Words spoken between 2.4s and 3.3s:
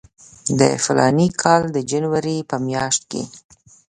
په میاشت کې.